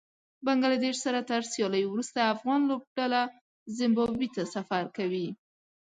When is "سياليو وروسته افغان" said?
1.53-2.61